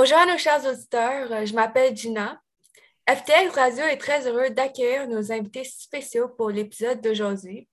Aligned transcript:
Bonjour 0.00 0.18
à 0.18 0.26
nos 0.26 0.38
chers 0.38 0.64
auditeurs, 0.64 1.44
je 1.44 1.52
m'appelle 1.54 1.96
Gina. 1.96 2.40
FTX 3.10 3.50
Radio 3.52 3.82
est 3.82 3.96
très 3.96 4.28
heureux 4.28 4.48
d'accueillir 4.48 5.08
nos 5.08 5.32
invités 5.32 5.64
spéciaux 5.64 6.28
pour 6.28 6.50
l'épisode 6.50 7.00
d'aujourd'hui. 7.00 7.68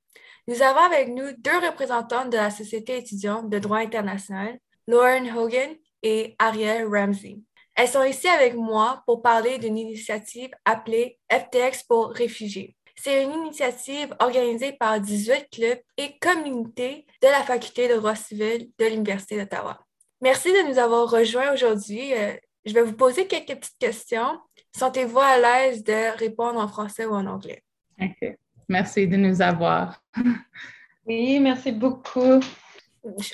Nous 0.48 0.64
avons 0.64 0.80
avec 0.80 1.10
nous 1.10 1.34
deux 1.38 1.60
représentantes 1.60 2.32
de 2.32 2.38
la 2.38 2.50
Société 2.50 2.98
étudiante 2.98 3.48
de 3.52 3.60
droit 3.60 3.78
international, 3.78 4.58
Lauren 4.88 5.38
Hogan 5.38 5.76
et 6.02 6.36
Ariel 6.40 6.88
Ramsey. 6.88 7.42
Elles 7.76 7.90
sont 7.90 8.04
ici 8.04 8.28
avec 8.28 8.56
moi 8.56 9.04
pour 9.06 9.22
parler 9.22 9.60
d'une 9.60 9.78
initiative 9.78 10.50
appelée 10.66 11.20
FTX 11.32 11.84
pour 11.88 12.10
réfugiés. 12.10 12.76
C'est 12.96 13.24
une 13.24 13.34
initiative 13.34 14.16
organisée 14.20 14.74
par 14.74 15.00
18 15.00 15.48
clubs 15.52 15.80
et 15.98 16.18
communautés 16.18 17.06
de 17.22 17.28
la 17.28 17.44
faculté 17.44 17.88
de 17.88 17.98
droit 17.98 18.16
civil 18.16 18.72
de 18.80 18.86
l'Université 18.86 19.38
d'Ottawa. 19.38 19.85
Merci 20.22 20.52
de 20.52 20.70
nous 20.70 20.80
avoir 20.80 21.10
rejoints 21.10 21.54
aujourd'hui. 21.54 22.14
Euh, 22.14 22.34
je 22.66 22.74
vais 22.74 22.84
vous 22.84 22.94
poser 22.94 23.28
quelques 23.28 23.60
petites 23.60 23.78
questions. 23.78 24.40
Sentez-vous 24.76 25.20
à 25.20 25.38
l'aise 25.38 25.84
de 25.84 26.18
répondre 26.18 26.60
en 26.60 26.68
français 26.68 27.06
ou 27.06 27.14
en 27.14 27.26
anglais? 27.26 27.64
OK. 28.02 28.36
Merci 28.68 29.08
de 29.08 29.18
nous 29.18 29.42
avoir. 29.42 30.02
oui, 31.06 31.40
merci 31.40 31.72
beaucoup. 31.72 32.40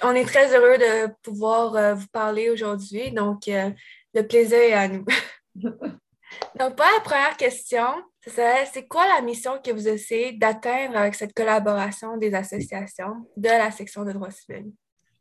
On 0.03 0.13
est 0.13 0.25
très 0.25 0.53
heureux 0.53 0.77
de 0.77 1.13
pouvoir 1.21 1.75
euh, 1.75 1.93
vous 1.93 2.07
parler 2.11 2.49
aujourd'hui. 2.49 3.11
Donc, 3.11 3.47
euh, 3.47 3.69
le 4.13 4.23
plaisir 4.23 4.57
est 4.57 4.73
à 4.73 4.87
nous. 4.87 5.05
donc, 5.55 6.75
pour 6.75 6.85
la 6.93 7.01
première 7.03 7.37
question, 7.37 7.85
c'est 8.27 8.87
quoi 8.87 9.07
la 9.07 9.21
mission 9.21 9.59
que 9.63 9.71
vous 9.71 9.87
essayez 9.87 10.33
d'atteindre 10.33 10.97
avec 10.97 11.15
cette 11.15 11.33
collaboration 11.33 12.17
des 12.17 12.33
associations 12.33 13.27
de 13.37 13.47
la 13.47 13.71
section 13.71 14.03
de 14.03 14.11
droit 14.11 14.31
civil? 14.31 14.73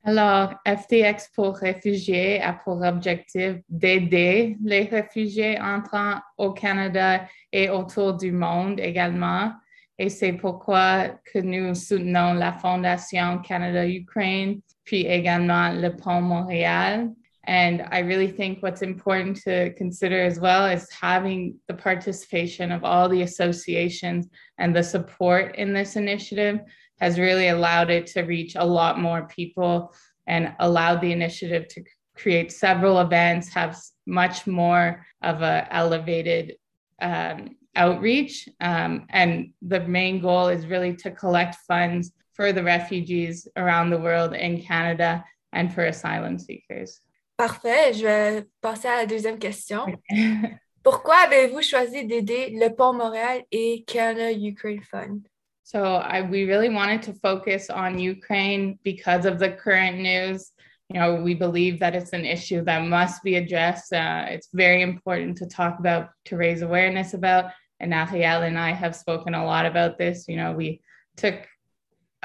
Alors, 0.02 0.54
FTX 0.66 1.28
pour 1.34 1.56
réfugiés 1.56 2.40
a 2.40 2.54
pour 2.54 2.80
objectif 2.82 3.56
d'aider 3.68 4.56
les 4.64 4.84
réfugiés 4.84 5.60
entrant 5.60 6.20
au 6.38 6.52
Canada 6.52 7.26
et 7.52 7.68
autour 7.68 8.14
du 8.14 8.32
monde 8.32 8.80
également. 8.80 9.52
Et 9.98 10.08
c'est 10.08 10.32
pourquoi 10.32 11.08
que 11.30 11.38
nous 11.38 11.74
soutenons 11.74 12.32
la 12.32 12.52
Fondation 12.54 13.40
Canada-Ukraine, 13.40 14.60
puis 14.84 15.06
également 15.06 15.70
le 15.72 15.94
Pont 15.94 16.22
Montréal. 16.22 17.10
And 17.46 17.82
I 17.90 18.00
really 18.00 18.28
think 18.28 18.62
what's 18.62 18.80
important 18.82 19.42
to 19.44 19.74
consider 19.76 20.24
as 20.24 20.40
well 20.40 20.64
is 20.66 20.88
having 20.90 21.56
the 21.68 21.74
participation 21.74 22.72
of 22.72 22.84
all 22.84 23.08
the 23.08 23.22
associations 23.22 24.28
and 24.58 24.74
the 24.74 24.82
support 24.82 25.56
in 25.56 25.74
this 25.74 25.96
initiative 25.96 26.60
has 27.00 27.18
really 27.18 27.48
allowed 27.48 27.90
it 27.90 28.06
to 28.08 28.22
reach 28.22 28.54
a 28.56 28.64
lot 28.64 28.98
more 28.98 29.22
people 29.28 29.94
and 30.26 30.54
allowed 30.60 31.00
the 31.00 31.12
initiative 31.12 31.66
to 31.68 31.82
create 32.16 32.52
several 32.52 33.00
events, 33.00 33.48
have 33.48 33.76
much 34.06 34.46
more 34.46 35.06
of 35.22 35.42
a 35.42 35.66
elevated 35.70 36.56
um, 37.00 37.56
outreach. 37.74 38.48
Um, 38.60 39.06
and 39.10 39.52
the 39.62 39.80
main 39.80 40.20
goal 40.20 40.48
is 40.48 40.66
really 40.66 40.94
to 40.96 41.10
collect 41.10 41.56
funds 41.66 42.12
for 42.34 42.52
the 42.52 42.62
refugees 42.62 43.48
around 43.56 43.90
the 43.90 43.98
world 43.98 44.34
in 44.34 44.62
Canada 44.62 45.24
and 45.52 45.72
for 45.72 45.84
asylum 45.84 46.38
seekers. 46.38 47.00
Parfait. 47.38 47.94
Je 47.94 48.02
vais 48.04 48.44
passer 48.62 48.88
à 48.88 48.96
la 48.96 49.06
deuxième 49.06 49.38
question. 49.38 49.86
Pourquoi 50.82 51.16
avez-vous 51.26 51.62
choisi 51.62 52.06
d'aider 52.06 52.50
le 52.58 52.74
Pont 52.74 52.92
Montréal 52.92 53.42
et 53.50 53.84
Canada 53.86 54.30
Ukraine 54.32 54.82
Fund? 54.82 55.26
So 55.70 55.84
I, 55.84 56.22
we 56.22 56.48
really 56.48 56.68
wanted 56.68 57.00
to 57.02 57.12
focus 57.12 57.70
on 57.70 57.96
Ukraine 57.96 58.80
because 58.82 59.24
of 59.24 59.38
the 59.38 59.52
current 59.52 59.98
news. 59.98 60.50
You 60.88 60.98
know, 60.98 61.22
we 61.22 61.34
believe 61.34 61.78
that 61.78 61.94
it's 61.94 62.12
an 62.12 62.24
issue 62.24 62.64
that 62.64 62.88
must 62.88 63.22
be 63.22 63.36
addressed. 63.36 63.92
Uh, 63.92 64.24
it's 64.30 64.48
very 64.52 64.82
important 64.82 65.36
to 65.36 65.46
talk 65.46 65.78
about, 65.78 66.08
to 66.24 66.36
raise 66.36 66.62
awareness 66.62 67.14
about. 67.14 67.52
And 67.78 67.94
Ariel 67.94 68.42
and 68.42 68.58
I 68.58 68.72
have 68.72 68.96
spoken 68.96 69.34
a 69.34 69.44
lot 69.44 69.64
about 69.64 69.96
this. 69.96 70.24
You 70.26 70.38
know, 70.38 70.50
we 70.50 70.80
took 71.16 71.46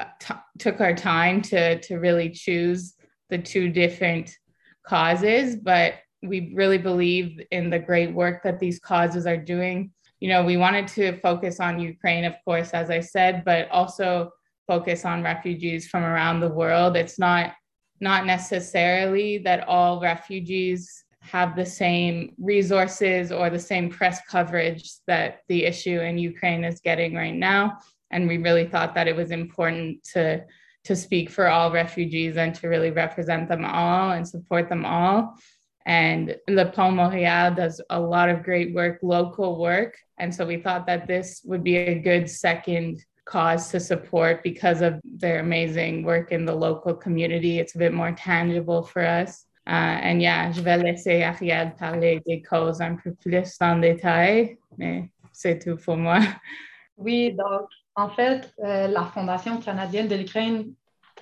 uh, 0.00 0.06
t- 0.18 0.34
took 0.58 0.80
our 0.80 0.96
time 0.96 1.40
to 1.42 1.78
to 1.82 1.98
really 1.98 2.30
choose 2.30 2.94
the 3.30 3.38
two 3.38 3.70
different 3.70 4.36
causes, 4.84 5.54
but 5.54 5.94
we 6.20 6.52
really 6.52 6.78
believe 6.78 7.40
in 7.52 7.70
the 7.70 7.78
great 7.78 8.12
work 8.12 8.42
that 8.42 8.58
these 8.58 8.80
causes 8.80 9.24
are 9.24 9.36
doing 9.36 9.92
you 10.20 10.28
know, 10.28 10.44
we 10.44 10.56
wanted 10.56 10.88
to 10.88 11.18
focus 11.20 11.60
on 11.60 11.80
Ukraine, 11.80 12.24
of 12.24 12.34
course, 12.44 12.70
as 12.70 12.90
I 12.90 13.00
said, 13.00 13.44
but 13.44 13.70
also 13.70 14.30
focus 14.66 15.04
on 15.04 15.22
refugees 15.22 15.88
from 15.88 16.02
around 16.02 16.40
the 16.40 16.48
world. 16.48 16.96
It's 16.96 17.18
not 17.18 17.52
not 18.00 18.26
necessarily 18.26 19.38
that 19.38 19.66
all 19.66 20.00
refugees 20.00 21.04
have 21.20 21.56
the 21.56 21.66
same 21.66 22.34
resources 22.38 23.32
or 23.32 23.48
the 23.48 23.58
same 23.58 23.88
press 23.88 24.20
coverage 24.28 24.90
that 25.06 25.40
the 25.48 25.64
issue 25.64 26.00
in 26.00 26.18
Ukraine 26.18 26.62
is 26.62 26.80
getting 26.80 27.14
right 27.14 27.34
now. 27.34 27.78
And 28.10 28.28
we 28.28 28.36
really 28.36 28.66
thought 28.66 28.94
that 28.94 29.08
it 29.08 29.16
was 29.16 29.30
important 29.30 30.04
to 30.14 30.44
to 30.84 30.94
speak 30.94 31.28
for 31.30 31.48
all 31.48 31.72
refugees 31.72 32.36
and 32.36 32.54
to 32.54 32.68
really 32.68 32.92
represent 32.92 33.48
them 33.48 33.64
all 33.64 34.12
and 34.12 34.26
support 34.26 34.68
them 34.68 34.84
all. 34.84 35.36
And 35.86 36.36
Le 36.48 36.64
Pont 36.64 36.92
Montréal 36.96 37.54
does 37.54 37.80
a 37.90 38.00
lot 38.00 38.28
of 38.28 38.42
great 38.42 38.74
work, 38.74 38.98
local 39.02 39.58
work. 39.58 39.96
And 40.18 40.34
so 40.34 40.44
we 40.44 40.56
thought 40.56 40.86
that 40.86 41.06
this 41.06 41.42
would 41.44 41.62
be 41.62 41.76
a 41.76 41.98
good 41.98 42.28
second 42.28 43.04
cause 43.24 43.70
to 43.70 43.78
support 43.80 44.42
because 44.42 44.80
of 44.82 45.00
their 45.04 45.40
amazing 45.40 46.02
work 46.02 46.32
in 46.32 46.44
the 46.44 46.54
local 46.54 46.94
community. 46.94 47.58
It's 47.60 47.76
a 47.76 47.78
bit 47.78 47.92
more 47.92 48.12
tangible 48.12 48.82
for 48.82 49.04
us. 49.04 49.46
Uh, 49.66 49.98
and 50.02 50.22
yeah, 50.22 50.50
je 50.52 50.60
vais 50.60 50.76
laisser 50.76 51.22
Ariel 51.22 51.72
parler 51.76 52.20
des 52.24 52.40
causes 52.40 52.80
un 52.80 52.96
peu 52.96 53.12
plus 53.12 53.56
en 53.60 53.80
détail, 53.80 54.56
mais 54.78 55.10
c'est 55.32 55.58
tout 55.58 55.76
pour 55.76 55.96
moi. 55.96 56.20
Oui, 56.96 57.32
donc 57.32 57.68
en 57.94 58.08
fait, 58.08 58.52
euh, 58.64 58.88
la 58.88 59.04
Fondation 59.06 59.60
canadienne 59.60 60.08
de 60.08 60.16
l'Ukraine 60.16 60.72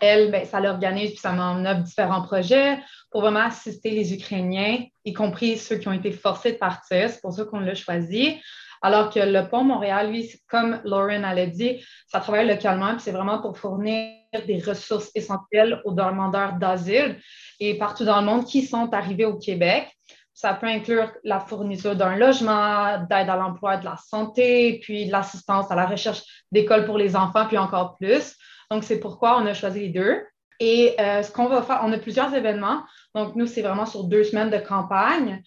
elle, 0.01 0.31
ben, 0.31 0.45
ça 0.45 0.61
l'organise 0.61 1.11
puis 1.11 1.21
ça 1.21 1.33
m'en 1.33 1.65
a 1.65 1.75
différents 1.75 2.23
projets 2.23 2.79
pour 3.11 3.21
vraiment 3.21 3.43
assister 3.43 3.91
les 3.91 4.13
Ukrainiens, 4.13 4.85
y 5.05 5.13
compris 5.13 5.57
ceux 5.57 5.77
qui 5.77 5.89
ont 5.89 5.93
été 5.93 6.11
forcés 6.11 6.53
de 6.53 6.59
partir. 6.59 7.09
C'est 7.09 7.21
pour 7.21 7.33
ça 7.33 7.45
qu'on 7.45 7.61
l'a 7.61 7.75
choisi. 7.75 8.41
Alors 8.83 9.09
que 9.09 9.21
le 9.21 9.49
pont 9.49 9.65
Montréal, 9.65 10.11
lui, 10.11 10.31
comme 10.47 10.81
Lauren 10.85 11.21
l'a 11.21 11.47
dit, 11.47 11.83
ça 12.07 12.21
travaille 12.21 12.47
localement, 12.47 12.93
puis 12.93 13.01
c'est 13.01 13.13
vraiment 13.13 13.41
pour 13.41 13.57
fournir 13.57 14.11
des 14.47 14.61
ressources 14.61 15.11
essentielles 15.15 15.81
aux 15.85 15.93
demandeurs 15.93 16.55
d'asile 16.55 17.19
et 17.61 17.79
partout 17.79 18.05
dans 18.05 18.21
le 18.21 18.27
monde 18.27 18.45
qui 18.45 18.63
sont 18.63 18.93
arrivés 18.93 19.25
au 19.25 19.39
Québec. 19.39 19.89
Ça 20.35 20.53
peut 20.53 20.67
inclure 20.67 21.13
la 21.23 21.41
fourniture 21.41 21.97
d'un 21.97 22.17
logement, 22.17 22.99
d'aide 23.09 23.31
à 23.31 23.37
l'emploi, 23.37 23.77
de 23.77 23.85
la 23.85 23.97
santé, 23.97 24.81
puis 24.83 25.07
de 25.07 25.13
l'assistance 25.13 25.71
à 25.71 25.77
la 25.77 25.87
recherche 25.87 26.23
d'écoles 26.51 26.85
pour 26.85 26.99
les 26.99 27.17
enfants, 27.17 27.47
puis 27.47 27.57
encore 27.57 27.95
plus. 27.95 28.37
Donc, 28.71 28.85
c'est 28.85 29.01
pourquoi 29.01 29.39
on 29.41 29.47
a 29.47 29.55
choisi 29.55 29.81
les 29.81 29.89
deux. 29.89 30.23
Et 30.61 30.95
euh, 31.01 31.23
ce 31.23 31.33
qu'on 31.33 31.47
va 31.47 31.63
faire, 31.63 31.81
on 31.85 31.93
a 31.93 31.99
plusieurs 31.99 32.35
événements. 32.35 32.83
Donc, 33.15 33.37
nous, 33.37 33.47
c'est 33.47 33.63
vraiment 33.63 33.87
sur 33.87 34.05
deux 34.05 34.25
semaines 34.25 34.51
de 34.51 34.59
campagne. 34.59 35.43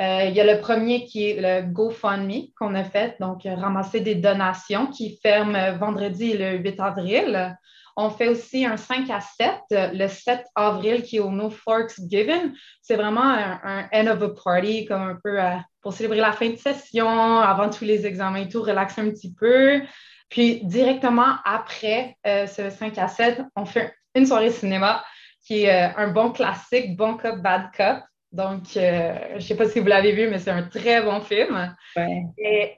Euh, 0.00 0.24
il 0.28 0.34
y 0.34 0.40
a 0.40 0.54
le 0.54 0.60
premier 0.60 1.04
qui 1.04 1.28
est 1.28 1.40
le 1.40 1.70
GoFundMe 1.70 2.52
qu'on 2.58 2.74
a 2.74 2.84
fait, 2.84 3.16
donc 3.20 3.42
ramasser 3.44 4.00
des 4.00 4.14
donations 4.14 4.86
qui 4.86 5.18
ferme 5.22 5.58
vendredi 5.78 6.32
le 6.38 6.56
8 6.56 6.80
avril. 6.80 7.56
On 7.96 8.08
fait 8.08 8.28
aussi 8.28 8.64
un 8.64 8.78
5 8.78 9.10
à 9.10 9.20
7 9.20 9.60
le 9.70 10.08
7 10.08 10.46
avril 10.54 11.02
qui 11.02 11.16
est 11.16 11.20
au 11.20 11.30
No 11.30 11.50
Forks 11.50 12.00
Given. 12.08 12.54
C'est 12.80 12.96
vraiment 12.96 13.24
un, 13.24 13.88
end 13.92 14.06
of 14.06 14.22
a 14.22 14.28
party, 14.30 14.86
comme 14.86 15.02
un 15.02 15.18
peu 15.22 15.38
euh, 15.38 15.56
pour 15.82 15.92
célébrer 15.92 16.18
la 16.18 16.32
fin 16.32 16.48
de 16.48 16.56
session, 16.56 17.08
avant 17.38 17.68
tous 17.68 17.84
les 17.84 18.06
examens 18.06 18.40
et 18.40 18.48
tout, 18.48 18.62
relaxer 18.62 19.02
un 19.02 19.10
petit 19.10 19.34
peu. 19.34 19.82
Puis 20.30 20.64
directement 20.64 21.34
après 21.44 22.16
euh, 22.26 22.46
ce 22.46 22.70
5 22.70 22.96
à 22.98 23.08
7, 23.08 23.42
on 23.56 23.66
fait 23.66 23.92
une 24.14 24.26
soirée 24.26 24.50
cinéma 24.50 25.04
qui 25.44 25.64
est 25.64 25.88
euh, 25.88 25.92
un 25.96 26.08
bon 26.08 26.30
classique, 26.30 26.96
Bon 26.96 27.16
Cop, 27.16 27.40
Bad 27.40 27.70
Cop. 27.76 27.98
Donc, 28.32 28.76
euh, 28.76 29.14
je 29.30 29.34
ne 29.34 29.40
sais 29.40 29.56
pas 29.56 29.68
si 29.68 29.80
vous 29.80 29.86
l'avez 29.86 30.12
vu, 30.12 30.28
mais 30.30 30.38
c'est 30.38 30.52
un 30.52 30.62
très 30.62 31.02
bon 31.02 31.20
film. 31.20 31.74
Et 32.38 32.76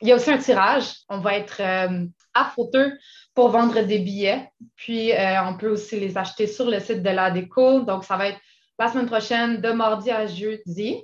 il 0.00 0.08
y 0.08 0.12
a 0.12 0.16
aussi 0.16 0.30
un 0.30 0.38
tirage. 0.38 0.94
On 1.10 1.18
va 1.18 1.36
être 1.36 1.60
à 1.60 2.44
fauteux 2.54 2.98
pour 3.34 3.50
vendre 3.50 3.82
des 3.82 3.98
billets. 3.98 4.48
Puis, 4.76 5.12
on 5.44 5.58
peut 5.58 5.68
aussi 5.68 6.00
les 6.00 6.16
acheter 6.16 6.46
sur 6.46 6.70
le 6.70 6.80
site 6.80 7.02
de 7.02 7.10
la 7.10 7.30
déco. 7.30 7.80
Donc, 7.80 8.04
ça 8.04 8.16
va 8.16 8.28
être 8.28 8.40
la 8.78 8.88
semaine 8.88 9.06
prochaine, 9.06 9.60
de 9.60 9.72
mardi 9.72 10.10
à 10.10 10.26
jeudi. 10.26 11.02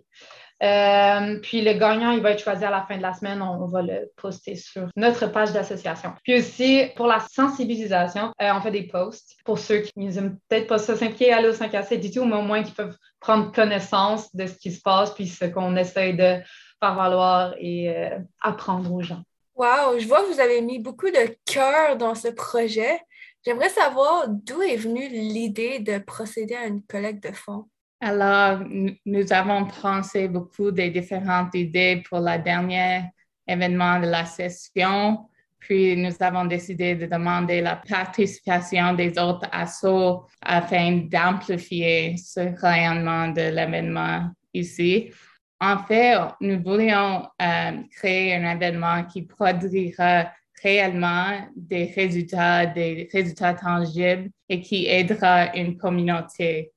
Euh, 0.62 1.38
puis 1.40 1.60
le 1.60 1.72
gagnant, 1.72 2.12
il 2.12 2.20
va 2.20 2.30
être 2.30 2.42
choisi 2.42 2.64
à 2.64 2.70
la 2.70 2.82
fin 2.82 2.96
de 2.96 3.02
la 3.02 3.12
semaine. 3.14 3.42
On, 3.42 3.66
va 3.66 3.82
le 3.82 4.10
poster 4.16 4.54
sur 4.54 4.88
notre 4.96 5.26
page 5.26 5.52
d'association. 5.52 6.14
Puis 6.22 6.38
aussi, 6.38 6.86
pour 6.94 7.06
la 7.06 7.20
sensibilisation, 7.20 8.32
euh, 8.40 8.50
on 8.54 8.60
fait 8.60 8.70
des 8.70 8.86
posts 8.86 9.36
pour 9.44 9.58
ceux 9.58 9.78
qui 9.78 9.92
n'aiment 9.96 10.38
peut-être 10.48 10.68
pas 10.68 10.78
ça 10.78 10.96
s'impliquer, 10.96 11.32
aller 11.32 11.48
au 11.48 11.52
5 11.52 11.74
à 11.74 11.82
7 11.82 12.00
du 12.00 12.10
tout, 12.10 12.24
mais 12.24 12.36
au 12.36 12.42
moins 12.42 12.62
qui 12.62 12.72
peuvent 12.72 12.96
prendre 13.18 13.50
connaissance 13.52 14.34
de 14.34 14.46
ce 14.46 14.54
qui 14.54 14.70
se 14.70 14.80
passe, 14.80 15.12
puis 15.14 15.26
ce 15.26 15.46
qu'on 15.46 15.74
essaie 15.76 16.12
de 16.12 16.40
faire 16.80 16.94
valoir 16.94 17.54
et 17.58 17.90
euh, 17.90 18.18
apprendre 18.40 18.92
aux 18.92 19.02
gens. 19.02 19.22
Wow, 19.54 19.98
je 19.98 20.06
vois 20.06 20.22
que 20.22 20.32
vous 20.32 20.40
avez 20.40 20.60
mis 20.60 20.78
beaucoup 20.78 21.10
de 21.10 21.36
cœur 21.44 21.96
dans 21.96 22.14
ce 22.14 22.28
projet. 22.28 23.00
J'aimerais 23.44 23.68
savoir 23.68 24.26
d'où 24.28 24.62
est 24.62 24.76
venue 24.76 25.08
l'idée 25.08 25.80
de 25.80 25.98
procéder 25.98 26.54
à 26.54 26.66
une 26.66 26.82
collecte 26.82 27.22
de 27.24 27.34
fonds. 27.34 27.66
Alors, 28.04 28.58
nous 29.06 29.32
avons 29.32 29.64
pensé 29.66 30.26
beaucoup 30.26 30.72
des 30.72 30.90
différentes 30.90 31.54
idées 31.54 32.02
pour 32.08 32.18
le 32.18 32.36
dernier 32.42 33.02
événement 33.46 34.00
de 34.00 34.06
la 34.06 34.24
session. 34.24 35.28
Puis, 35.60 35.96
nous 35.96 36.10
avons 36.18 36.46
décidé 36.46 36.96
de 36.96 37.06
demander 37.06 37.60
la 37.60 37.76
participation 37.76 38.94
des 38.94 39.16
autres 39.20 39.48
assos 39.52 40.26
afin 40.40 41.02
d'amplifier 41.08 42.16
ce 42.16 42.40
rayonnement 42.60 43.28
de 43.28 43.54
l'événement 43.54 44.32
ici. 44.52 45.12
En 45.60 45.78
fait, 45.78 46.16
nous 46.40 46.60
voulions 46.60 47.28
euh, 47.40 47.70
créer 47.96 48.34
un 48.34 48.50
événement 48.56 49.04
qui 49.04 49.22
produira 49.22 50.26
réellement 50.60 51.38
des 51.54 51.84
résultats, 51.94 52.66
des 52.66 53.08
résultats 53.12 53.54
tangibles 53.54 54.30
et 54.48 54.60
qui 54.60 54.88
aidera 54.88 55.54
une 55.56 55.76
communauté. 55.76 56.71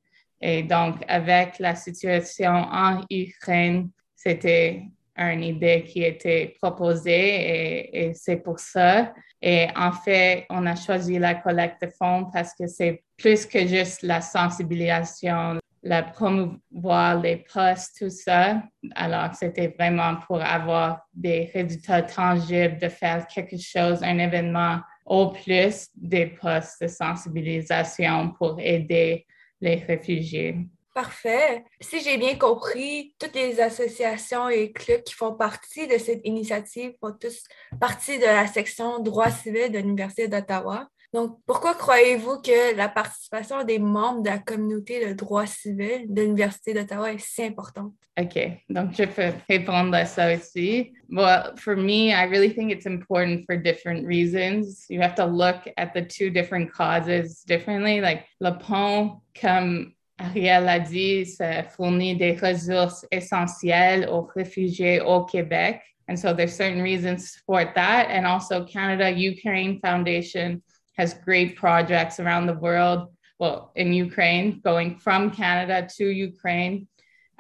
Et 0.48 0.62
donc, 0.62 0.98
avec 1.08 1.58
la 1.58 1.74
situation 1.74 2.52
en 2.52 3.02
Ukraine, 3.10 3.90
c'était 4.16 4.84
une 5.18 5.44
idée 5.44 5.84
qui 5.84 6.04
était 6.04 6.56
proposée 6.62 7.90
et, 7.92 8.14
c'est 8.14 8.36
pour 8.36 8.60
ça. 8.60 9.12
Et 9.42 9.66
en 9.76 9.92
fait, 9.92 10.46
on 10.52 10.68
a 10.68 10.76
choisi 10.76 11.18
la 11.18 11.34
collecte 11.34 11.82
de 11.82 11.90
fonds 11.98 12.30
parce 12.32 12.54
que 12.54 12.68
c'est 12.68 13.04
plus 13.18 13.48
que 13.48 13.66
juste 13.66 14.04
la 14.04 14.22
sensibilisation, 14.22 15.58
la 15.82 16.04
promouvoir 16.04 17.20
les 17.20 17.38
postes, 17.52 17.98
tout 17.98 18.12
ça. 18.12 18.62
Alors, 18.94 19.34
c'était 19.34 19.74
vraiment 19.76 20.18
pour 20.28 20.40
avoir 20.44 21.08
des 21.12 21.50
résultats 21.56 22.04
tangibles, 22.04 22.78
de 22.78 22.90
faire 22.90 23.26
quelque 23.26 23.58
chose, 23.58 24.04
un 24.04 24.20
événement 24.20 24.78
au 25.08 25.32
plus 25.32 25.88
des 25.96 26.28
postes 26.28 26.84
de 26.84 26.88
sensibilisation 26.88 28.30
pour 28.30 28.60
aider 28.60 29.26
les 29.62 29.76
réfugiés. 29.76 30.58
Parfait. 30.94 31.66
Si 31.82 32.00
j'ai 32.00 32.18
bien 32.18 32.36
compris, 32.36 33.14
toutes 33.20 33.36
les 33.36 33.60
associations 33.60 34.48
et 34.48 34.72
clubs 34.72 35.04
qui 35.04 35.14
font 35.14 35.34
partie 35.34 35.88
de 35.88 35.98
cette 35.98 36.22
initiative 36.24 36.94
font 37.02 37.12
tous 37.12 37.44
partie 37.82 38.18
de 38.18 38.24
la 38.24 38.48
section 38.48 39.00
droit 39.00 39.30
civil 39.30 39.72
de 39.72 39.80
l'Université 39.80 40.30
d'Ottawa. 40.30 40.88
Donc, 41.16 41.38
pourquoi 41.46 41.76
croyez-vous 41.76 42.42
que 42.42 42.76
la 42.76 42.90
participation 42.90 43.64
des 43.64 43.80
membres 43.80 44.22
de 44.22 44.30
la 44.30 44.38
communauté 44.38 45.08
de 45.08 45.14
droit 45.14 45.46
civil 45.46 46.08
de 46.10 46.24
l'Université 46.24 46.74
d'Ottawa 46.74 47.14
est 47.14 47.20
si 47.20 47.42
importante? 47.42 47.94
OK, 48.20 48.38
donc 48.70 48.90
je 48.98 49.06
peux 49.06 49.32
répondre 49.48 49.96
à 49.96 50.04
ça 50.04 50.36
aussi. 50.36 50.92
Well, 51.10 51.54
for 51.56 51.78
me, 51.78 52.10
I 52.10 52.26
really 52.26 52.54
think 52.54 52.70
it's 52.70 52.86
important 52.86 53.46
for 53.46 53.56
different 53.56 54.06
reasons. 54.06 54.88
You 54.90 55.00
have 55.00 55.16
to 55.16 55.26
look 55.26 55.72
at 55.78 55.94
the 55.94 56.02
two 56.02 56.30
different 56.30 56.74
causes 56.74 57.46
differently. 57.46 58.02
Like 58.02 58.26
le 58.42 58.52
pont, 58.52 59.22
comme 59.40 59.94
Ariel 60.20 60.68
a 60.68 60.80
dit, 60.80 61.26
ça 61.28 61.64
fournit 61.64 62.18
des 62.18 62.34
ressources 62.34 63.06
essentielles 63.10 64.10
aux 64.10 64.28
réfugiés 64.36 65.00
au 65.00 65.24
Québec. 65.24 65.80
And 66.10 66.20
so 66.20 66.34
there's 66.34 66.54
certain 66.54 66.82
reasons 66.82 67.22
to 67.22 67.28
support 67.40 67.74
that. 67.76 68.10
And 68.10 68.28
also 68.28 68.66
Canada 68.66 69.10
Ukraine 69.10 69.80
Foundation 69.80 70.62
has 70.98 71.14
great 71.14 71.56
projects 71.56 72.20
around 72.20 72.48
the 72.48 72.54
world, 72.54 73.10
well, 73.40 73.72
in 73.76 73.94
Ukraine, 73.94 74.62
going 74.64 74.98
from 74.98 75.32
Canada 75.32 75.88
to 75.98 76.06
Ukraine, 76.08 76.88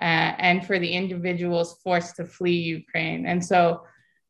uh, 0.02 0.36
and 0.40 0.66
for 0.66 0.78
the 0.78 0.92
individuals 0.92 1.80
forced 1.84 2.18
to 2.18 2.25
flee 2.25 2.60
Ukraine. 2.80 3.25
And 3.25 3.44
so 3.44 3.84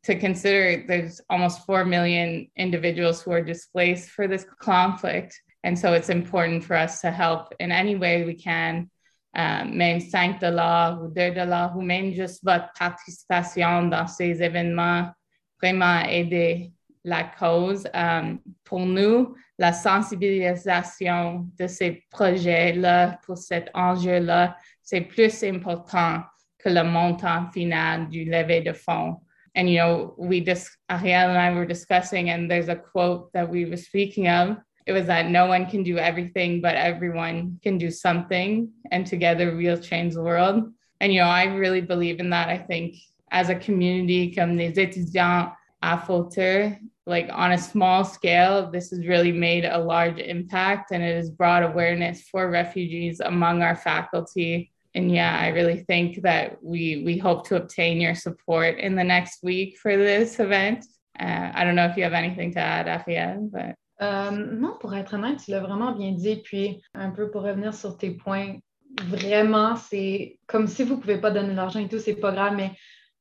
to 0.03 0.15
consider 0.15 0.85
there's 0.87 1.19
almost 1.29 1.65
4 1.65 1.83
million 1.85 2.47
individuals 2.55 3.23
who 3.23 3.31
are 3.31 3.41
displaced 3.41 4.09
for 4.09 4.27
this 4.27 4.45
conflict. 4.59 5.41
And 5.63 5.77
so 5.77 5.93
it's 5.93 6.09
important 6.09 6.63
for 6.63 6.75
us 6.75 7.01
to 7.01 7.09
help 7.09 7.53
in 7.59 7.71
any 7.71 7.95
way 7.95 8.23
we 8.23 8.35
can. 8.35 8.89
Même 9.35 9.99
5 9.99 10.39
dollars 10.39 11.01
ou 11.01 11.09
2 11.09 11.33
dollars 11.33 11.75
ou 11.75 11.81
même 11.81 12.13
juste 12.13 12.41
votre 12.43 12.69
participation 12.77 13.89
dans 13.89 14.07
ces 14.07 14.39
événements 14.41 15.11
vraiment 15.59 16.05
aider 16.07 16.71
la 17.05 17.23
cause. 17.23 17.87
Um, 17.93 18.39
pour 18.65 18.85
nous, 18.85 19.35
la 19.57 19.71
sensibilisation 19.71 21.47
de 21.57 21.67
ces 21.67 22.03
projets-là, 22.11 23.19
pour 23.25 23.37
cet 23.37 23.69
enjeu-là, 23.73 24.57
c'est 24.81 25.01
plus 25.01 25.43
important 25.43 26.23
que 26.57 26.69
le 26.69 26.83
montant 26.83 27.49
final 27.53 28.09
du 28.09 28.25
levée 28.25 28.61
de 28.61 28.73
fonds. 28.73 29.21
And, 29.55 29.69
you 29.69 29.77
know, 29.77 30.15
we 30.17 30.41
just, 30.41 30.69
Ariel 30.89 31.29
and 31.29 31.37
I 31.37 31.53
were 31.53 31.65
discussing, 31.65 32.29
and 32.29 32.49
there's 32.51 32.67
a 32.67 32.75
quote 32.75 33.31
that 33.33 33.49
we 33.49 33.65
were 33.65 33.77
speaking 33.77 34.27
of. 34.27 34.57
It 34.85 34.91
was 34.91 35.05
that 35.05 35.29
no 35.29 35.45
one 35.45 35.67
can 35.67 35.83
do 35.83 35.97
everything, 35.97 36.59
but 36.59 36.75
everyone 36.75 37.59
can 37.63 37.77
do 37.77 37.89
something, 37.89 38.69
and 38.91 39.05
together 39.07 39.55
we'll 39.55 39.77
change 39.77 40.15
the 40.15 40.23
world. 40.23 40.73
And, 40.99 41.13
you 41.13 41.21
know, 41.21 41.27
I 41.27 41.45
really 41.45 41.81
believe 41.81 42.19
in 42.19 42.31
that. 42.31 42.49
I 42.49 42.57
think 42.57 42.95
as 43.31 43.49
a 43.49 43.55
community, 43.55 44.31
comme 44.31 44.57
les 44.57 44.73
étudiants 44.73 45.51
à 45.81 45.97
Fauteuil, 46.05 46.79
like 47.05 47.29
on 47.31 47.51
a 47.51 47.57
small 47.57 48.03
scale, 48.03 48.69
this 48.71 48.89
has 48.89 49.05
really 49.05 49.31
made 49.31 49.65
a 49.65 49.77
large 49.77 50.19
impact 50.19 50.91
and 50.91 51.03
it 51.03 51.15
has 51.15 51.29
brought 51.29 51.63
awareness 51.63 52.23
for 52.23 52.49
refugees 52.49 53.19
among 53.19 53.61
our 53.61 53.75
faculty. 53.75 54.71
And 54.95 55.11
yeah, 55.11 55.37
I 55.39 55.49
really 55.49 55.83
think 55.83 56.21
that 56.23 56.57
we 56.63 57.03
we 57.05 57.17
hope 57.17 57.47
to 57.49 57.57
obtain 57.57 57.99
your 57.99 58.15
support 58.15 58.79
in 58.79 58.95
the 58.95 59.03
next 59.03 59.43
week 59.43 59.77
for 59.77 59.95
this 59.97 60.39
event. 60.39 60.85
Uh, 61.19 61.51
I 61.53 61.63
don't 61.63 61.75
know 61.75 61.85
if 61.85 61.97
you 61.97 62.03
have 62.03 62.13
anything 62.13 62.53
to 62.53 62.59
add, 62.59 62.87
Afia, 62.87 63.37
but. 63.51 63.75
Euh, 64.01 64.31
non, 64.31 64.77
pour 64.77 64.93
être 64.93 65.13
honnête, 65.13 65.39
tu 65.43 65.51
l'as 65.51 65.61
vraiment 65.61 65.93
bien 65.93 66.11
dit. 66.11 66.41
Puis, 66.43 66.81
un 66.93 67.11
peu 67.11 67.31
pour 67.31 67.43
revenir 67.43 67.73
sur 67.73 67.97
tes 67.97 68.11
points, 68.11 68.55
vraiment, 69.03 69.75
c'est 69.77 70.37
comme 70.47 70.67
si 70.67 70.83
vous 70.83 70.95
ne 70.95 71.01
pouvez 71.01 71.17
pas 71.17 71.31
donner 71.31 71.53
l'argent 71.53 71.79
et 71.79 71.87
tout, 71.87 71.99
c'est 71.99 72.15
pas 72.15 72.31
grave, 72.31 72.55
mais 72.55 72.71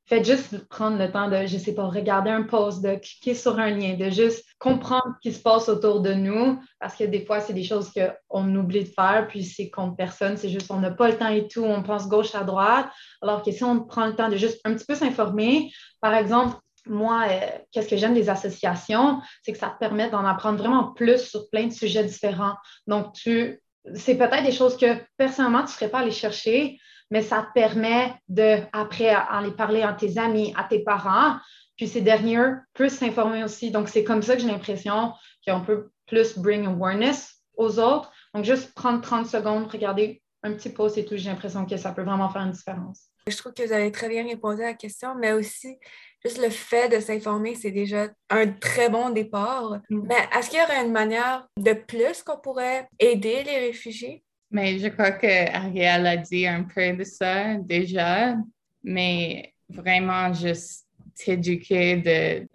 Faites 0.07 0.27
juste 0.27 0.69
prendre 0.69 0.99
le 0.99 1.11
temps 1.11 1.31
de, 1.31 1.47
je 1.47 1.57
sais 1.57 1.75
pas, 1.75 1.87
regarder 1.87 2.31
un 2.31 2.43
post, 2.43 2.83
de 2.83 2.97
cliquer 2.97 3.35
sur 3.35 3.59
un 3.59 3.71
lien, 3.71 3.95
de 3.95 4.11
juste 4.11 4.45
comprendre 4.59 5.15
ce 5.15 5.29
qui 5.29 5.35
se 5.35 5.41
passe 5.41 5.69
autour 5.69 6.01
de 6.01 6.13
nous, 6.13 6.61
parce 6.79 6.95
que 6.95 7.05
des 7.05 7.25
fois, 7.25 7.41
c'est 7.41 7.55
des 7.55 7.65
choses 7.65 7.91
qu'on 8.31 8.55
oublie 8.55 8.85
de 8.85 8.91
faire, 8.91 9.27
puis 9.29 9.45
c'est 9.45 9.71
contre 9.71 9.97
personne, 9.97 10.37
c'est 10.37 10.51
juste 10.51 10.71
on 10.71 10.81
n'a 10.81 10.91
pas 10.91 11.09
le 11.09 11.17
temps 11.17 11.29
et 11.29 11.49
tout, 11.49 11.65
on 11.65 11.83
pense 11.83 12.07
gauche 12.07 12.35
à 12.35 12.45
droite, 12.45 12.89
alors 13.23 13.43
que 13.43 13.51
si 13.51 13.65
on 13.65 13.81
prend 13.85 14.07
le 14.07 14.15
temps 14.15 14.29
de 14.29 14.37
juste 14.37 14.61
un 14.65 14.75
petit 14.75 14.85
peu 14.85 14.95
s'informer, 14.95 15.73
par 16.01 16.15
exemple, 16.15 16.57
moi, 16.87 17.25
euh, 17.29 17.41
qu'est-ce 17.73 17.89
que 17.89 17.97
j'aime 17.97 18.15
des 18.15 18.29
associations, 18.29 19.21
c'est 19.43 19.53
que 19.53 19.59
ça 19.59 19.71
te 19.71 19.79
permet 19.79 20.11
d'en 20.11 20.25
apprendre 20.25 20.59
vraiment 20.59 20.93
plus 20.93 21.19
sur 21.19 21.49
plein 21.49 21.67
de 21.67 21.73
sujets 21.73 22.05
différents. 22.05 22.57
Donc, 22.87 23.15
tu, 23.15 23.63
c'est 23.95 24.17
peut-être 24.17 24.45
des 24.45 24.53
choses 24.53 24.77
que 24.77 24.99
personnellement, 25.17 25.61
tu 25.61 25.67
ne 25.67 25.71
serais 25.71 25.89
pas 25.89 26.01
allé 26.01 26.11
chercher, 26.11 26.79
mais 27.15 27.23
ça 27.23 27.43
te 27.43 27.53
permet 27.53 28.13
de, 28.29 28.59
après, 28.73 29.15
les 29.45 29.53
parler 29.53 29.83
à 29.83 29.93
tes 29.93 30.19
amis, 30.19 30.53
à 30.57 30.65
tes 30.65 30.81
parents, 30.81 31.37
puis 31.77 31.87
ces 31.87 32.01
derniers 32.01 32.55
peuvent 32.73 32.89
s'informer 32.89 33.45
aussi. 33.45 33.71
Donc, 33.71 33.89
c'est 33.89 34.03
comme 34.03 34.21
ça 34.21 34.35
que 34.35 34.43
j'ai 34.43 34.49
l'impression 34.49 35.13
qu'on 35.47 35.61
peut 35.61 35.93
plus 36.09 36.37
bring 36.37 36.67
awareness 36.67 37.41
aux 37.57 37.79
autres. 37.79 38.11
Donc, 38.35 38.45
juste 38.45 38.75
prendre 38.75 39.01
30 39.01 39.29
secondes, 39.29 39.69
regarder 39.71 40.23
un 40.43 40.55
petit 40.55 40.71
post 40.71 40.99
et 40.99 41.05
tout, 41.05 41.17
j'ai 41.17 41.31
l'impression 41.31 41.65
que 41.67 41.77
ça 41.77 41.93
peut 41.93 42.03
vraiment 42.03 42.29
faire 42.31 42.43
une 42.43 42.51
différence. 42.51 43.05
Je 43.29 43.37
trouve 43.37 43.53
que 43.53 43.63
vous 43.63 43.73
avez 43.73 43.93
très 43.93 44.09
bien 44.09 44.25
répondu 44.25 44.63
à 44.63 44.71
la 44.71 44.75
question, 44.75 45.15
mais 45.15 45.31
aussi, 45.31 45.79
juste 46.25 46.43
le 46.43 46.51
fait 46.51 46.89
de 46.89 46.99
s'informer, 46.99 47.55
c'est 47.55 47.71
déjà 47.71 48.09
un 48.29 48.49
très 48.49 48.89
bon 48.89 49.11
départ. 49.11 49.79
Mm. 49.89 50.03
Mais 50.09 50.29
est-ce 50.37 50.51
qu'il 50.51 50.59
y 50.59 50.63
aurait 50.63 50.85
une 50.85 50.91
manière 50.91 51.47
de 51.59 51.75
plus 51.75 52.25
qu'on 52.25 52.41
pourrait 52.41 52.89
aider 52.99 53.45
les 53.45 53.61
réfugiés? 53.61 54.25
Mais 54.55 54.79
je 54.79 54.87
crois 54.87 55.11
que 55.11 55.51
Ariel 55.53 56.07
a 56.07 56.17
dit 56.17 56.47
un 56.47 56.63
peu 56.63 56.93
de 56.93 57.03
ça 57.03 57.57
déjà, 57.57 58.37
mais 58.85 59.53
vraiment 59.69 60.33
juste 60.33 60.87
t'éduquer, 61.17 61.97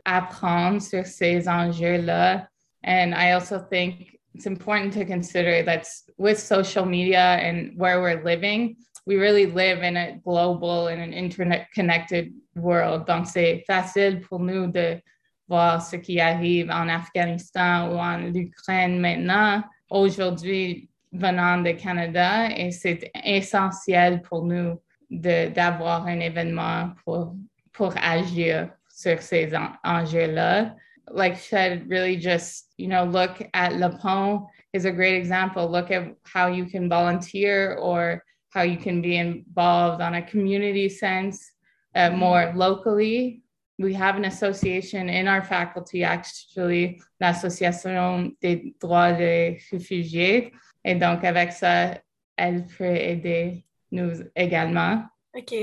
d'apprendre 0.06 0.82
sur 0.82 1.06
ces 1.06 1.50
enjeux-là. 1.50 2.48
And 2.86 3.14
I 3.14 3.34
also 3.34 3.60
think 3.60 4.18
it's 4.34 4.48
important 4.48 4.94
to 4.94 5.04
consider 5.04 5.62
that 5.66 5.90
with 6.18 6.40
social 6.40 6.86
media 6.86 7.38
and 7.44 7.74
where 7.76 8.00
we're 8.00 8.24
living, 8.24 8.78
we 9.06 9.18
really 9.18 9.46
live 9.46 9.84
in 9.84 9.98
a 9.98 10.22
global 10.24 10.88
and 10.88 11.02
an 11.02 11.12
internet 11.12 11.68
connected 11.76 12.32
world. 12.56 13.08
Donc, 13.08 13.28
c'est 13.28 13.66
facile 13.68 14.22
pour 14.22 14.40
nous 14.40 14.68
de 14.68 15.02
voir 15.50 15.82
ce 15.82 15.98
qui 15.98 16.22
arrive 16.22 16.72
en 16.72 16.88
Afghanistan 16.88 17.92
ou 17.92 17.98
en 17.98 18.34
Ukraine 18.34 19.02
maintenant. 19.02 19.64
Aujourd'hui, 19.90 20.89
venant 21.12 21.64
de 21.64 21.72
Canada 21.72 22.50
et 22.56 22.72
c'est 22.72 23.12
essentiel 23.24 24.22
pour 24.22 24.46
nous 24.46 24.80
d'avoir 25.10 26.06
un 26.06 26.20
événement 26.20 26.92
pour, 27.04 27.36
pour 27.74 27.94
agir 27.98 28.70
sur 28.90 29.22
ces 29.22 29.52
enjeux-là. 29.84 30.76
Like 31.12 31.34
I 31.34 31.40
said, 31.40 31.90
really 31.90 32.18
just, 32.18 32.72
you 32.78 32.88
know, 32.88 33.04
look 33.04 33.42
at 33.54 33.74
Le 33.74 33.90
Pont 33.90 34.46
is 34.74 34.86
a 34.86 34.92
great 34.92 35.16
example. 35.16 35.68
Look 35.68 35.90
at 35.90 36.16
how 36.24 36.48
you 36.48 36.66
can 36.66 36.88
volunteer 36.88 37.76
or 37.78 38.24
how 38.50 38.62
you 38.62 38.78
can 38.78 39.02
be 39.02 39.18
involved 39.18 40.02
on 40.02 40.16
a 40.16 40.22
community 40.22 40.88
sense 40.88 41.52
uh, 41.96 42.12
more 42.12 42.52
locally. 42.56 43.42
We 43.80 43.94
have 43.94 44.18
an 44.18 44.26
association 44.26 45.10
in 45.10 45.28
our 45.28 45.44
faculty, 45.44 46.04
actually, 46.04 47.02
l'Association 47.22 48.36
des 48.42 48.76
droits 48.80 49.14
des 49.14 49.60
réfugiés, 49.72 50.52
Et 50.84 50.96
donc, 50.96 51.24
avec 51.24 51.52
ça, 51.52 52.00
elle 52.38 52.66
peut 52.66 52.86
aider 52.86 53.66
nous 53.92 54.24
également. 54.36 55.04
OK. 55.36 55.54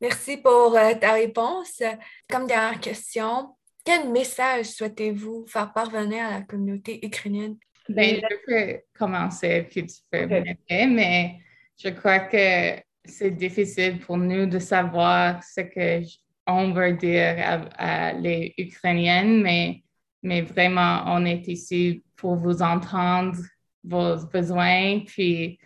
Merci 0.00 0.36
pour 0.38 0.76
euh, 0.76 0.94
ta 0.94 1.12
réponse. 1.12 1.82
Comme 2.28 2.46
dernière 2.46 2.80
question, 2.80 3.54
quel 3.84 4.10
message 4.10 4.66
souhaitez-vous 4.66 5.46
faire 5.46 5.72
parvenir 5.72 6.24
à 6.24 6.30
la 6.30 6.40
communauté 6.42 7.04
ukrainienne? 7.04 7.56
Ben, 7.88 8.16
je 8.16 8.36
peux 8.46 8.80
commencer, 8.98 9.66
puis 9.70 9.86
tu 9.86 9.96
peux 10.10 10.26
mais 10.26 11.38
je 11.76 11.90
crois 11.90 12.20
que 12.20 12.80
c'est 13.04 13.32
difficile 13.32 14.00
pour 14.00 14.16
nous 14.16 14.46
de 14.46 14.58
savoir 14.58 15.42
ce 15.44 15.60
qu'on 15.60 16.72
veut 16.72 16.92
dire 16.94 17.68
à, 17.76 18.12
les 18.14 18.54
Ukrainiennes, 18.56 19.42
mais, 19.42 19.82
mais 20.22 20.40
vraiment, 20.40 21.04
on 21.06 21.26
est 21.26 21.46
ici 21.48 22.02
pour 22.16 22.36
vous 22.36 22.62
entendre, 22.62 23.36
vos 23.84 24.16
besoins, 24.32 25.00
puis 25.06 25.58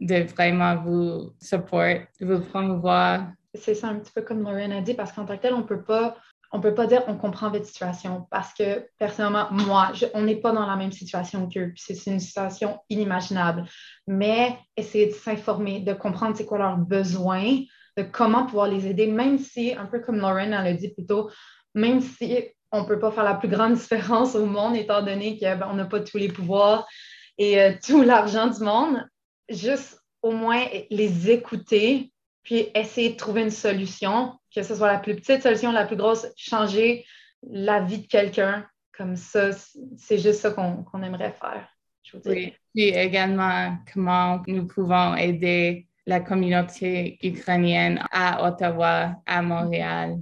de 0.00 0.22
vraiment 0.22 0.76
vous 0.76 1.32
supporter, 1.40 2.06
vous 2.20 2.40
promouvoir. 2.40 3.28
C'est 3.54 3.74
ça 3.74 3.88
un 3.88 3.96
petit 3.96 4.12
peu 4.12 4.22
comme 4.22 4.42
Lauren 4.42 4.72
a 4.72 4.80
dit, 4.80 4.94
parce 4.94 5.12
qu'en 5.12 5.24
tant 5.24 5.36
que 5.36 5.42
tel, 5.42 5.54
on 5.54 5.58
ne 5.58 5.62
peut 5.64 5.82
pas 5.82 6.16
on 6.52 6.60
peut 6.60 6.74
pas 6.74 6.86
dire 6.86 7.02
on 7.08 7.16
comprend 7.16 7.50
votre 7.50 7.64
situation 7.64 8.26
parce 8.30 8.52
que 8.52 8.86
personnellement, 8.98 9.48
moi, 9.50 9.92
on 10.12 10.22
n'est 10.22 10.36
pas 10.36 10.52
dans 10.52 10.66
la 10.66 10.76
même 10.76 10.92
situation 10.92 11.48
qu'eux. 11.48 11.72
C'est 11.76 12.06
une 12.06 12.20
situation 12.20 12.78
inimaginable. 12.90 13.64
Mais 14.06 14.58
essayer 14.76 15.06
de 15.06 15.12
s'informer, 15.12 15.80
de 15.80 15.94
comprendre 15.94 16.36
c'est 16.36 16.44
quoi 16.44 16.58
leurs 16.58 16.76
besoins, 16.76 17.60
de 17.96 18.02
comment 18.02 18.44
pouvoir 18.44 18.68
les 18.68 18.86
aider, 18.86 19.06
même 19.06 19.38
si, 19.38 19.72
un 19.72 19.86
peu 19.86 20.00
comme 20.00 20.18
Lauren 20.18 20.50
l'a 20.50 20.74
dit 20.74 20.90
plus 20.90 21.06
tôt, 21.06 21.30
même 21.74 22.02
si 22.02 22.44
on 22.70 22.82
ne 22.82 22.86
peut 22.86 22.98
pas 22.98 23.10
faire 23.10 23.24
la 23.24 23.34
plus 23.34 23.48
grande 23.48 23.74
différence 23.74 24.34
au 24.34 24.44
monde, 24.44 24.76
étant 24.76 25.02
donné 25.02 25.38
qu'on 25.38 25.56
ben, 25.56 25.74
n'a 25.74 25.84
pas 25.86 26.00
tous 26.00 26.18
les 26.18 26.28
pouvoirs 26.28 26.86
et 27.38 27.60
euh, 27.60 27.72
tout 27.86 28.02
l'argent 28.02 28.46
du 28.48 28.62
monde, 28.62 29.06
juste 29.48 30.02
au 30.22 30.32
moins 30.32 30.64
les 30.90 31.30
écouter, 31.30 32.12
puis 32.42 32.68
essayer 32.74 33.10
de 33.10 33.16
trouver 33.16 33.42
une 33.42 33.50
solution, 33.50 34.38
que 34.54 34.62
ce 34.62 34.74
soit 34.74 34.92
la 34.92 34.98
plus 34.98 35.16
petite 35.16 35.42
solution, 35.42 35.72
la 35.72 35.86
plus 35.86 35.96
grosse, 35.96 36.26
changer 36.36 37.04
la 37.42 37.80
vie 37.80 37.98
de 37.98 38.06
quelqu'un. 38.06 38.66
Comme 38.96 39.16
ça, 39.16 39.50
c'est 39.96 40.18
juste 40.18 40.40
ça 40.40 40.50
qu'on 40.50 41.02
aimerait 41.02 41.32
faire. 41.32 41.66
oui, 42.26 42.54
puis 42.74 42.88
également 42.88 43.78
comment 43.92 44.42
nous 44.46 44.66
pouvons 44.66 45.16
aider 45.16 45.86
la 46.06 46.20
communauté 46.20 47.18
ukrainienne 47.22 48.04
à 48.10 48.46
Ottawa, 48.46 49.16
à 49.24 49.42
Montréal. 49.42 50.18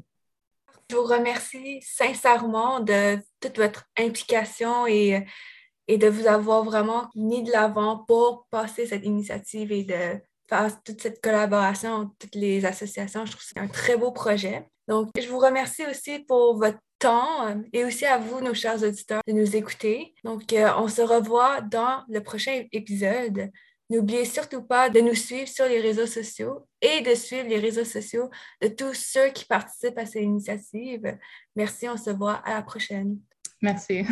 Je 0.91 0.97
vous 0.97 1.05
remercie 1.05 1.81
sincèrement 1.83 2.81
de 2.81 3.19
toute 3.41 3.57
votre 3.57 3.89
implication 3.99 4.87
et, 4.87 5.25
et 5.91 5.99
de 5.99 6.09
vous 6.09 6.29
avoir 6.29 6.63
vraiment 6.63 7.11
mis 7.17 7.43
de 7.43 7.51
l'avant 7.51 8.05
pour 8.07 8.47
passer 8.49 8.87
cette 8.87 9.05
initiative 9.05 9.73
et 9.73 9.83
de 9.83 10.21
toute 10.85 11.03
cette 11.03 11.21
collaboration 11.21 11.91
entre 11.91 12.13
toutes 12.17 12.37
les 12.37 12.65
associations. 12.65 13.27
Je 13.27 13.33
trouve 13.33 13.43
que 13.43 13.49
c'est 13.53 13.59
un 13.59 13.67
très 13.67 13.97
beau 13.97 14.13
projet. 14.13 14.69
Donc, 14.87 15.11
je 15.21 15.29
vous 15.29 15.41
remercie 15.41 15.85
aussi 15.87 16.21
pour 16.21 16.57
votre 16.57 16.79
temps 17.01 17.49
euh, 17.49 17.57
et 17.73 17.85
aussi 17.85 18.07
à 18.07 18.19
vous, 18.19 18.41
nos 18.41 18.55
chers 18.55 18.81
auditeurs, 18.85 19.23
de 19.27 19.33
nous 19.33 19.57
écouter. 19.57 20.15
Donc, 20.23 20.53
euh, 20.53 20.71
on 20.79 20.87
se 20.87 21.03
revoit 21.03 21.61
dans 21.61 22.05
le 22.09 22.23
prochain 22.23 22.65
épisode. 22.71 23.51
N'oubliez 23.89 24.25
surtout 24.25 24.63
pas 24.63 24.91
de 24.91 25.01
nous 25.01 25.17
suivre 25.17 25.49
sur 25.49 25.67
les 25.67 25.81
réseaux 25.81 26.07
sociaux 26.07 26.69
et 26.81 27.01
de 27.01 27.17
suivre 27.17 27.49
les 27.49 27.59
réseaux 27.59 27.85
sociaux 27.85 28.31
de 28.63 28.69
tous 28.69 28.95
ceux 28.95 29.31
qui 29.31 29.45
participent 29.45 29.99
à 29.99 30.07
cette 30.07 30.23
initiative. 30.23 31.19
Merci, 31.57 31.89
on 31.89 31.97
se 31.97 32.11
voit 32.11 32.35
à 32.45 32.55
la 32.55 32.63
prochaine. 32.63 33.19
Merci. 33.61 34.05